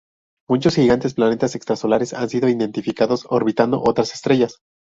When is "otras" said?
3.85-4.15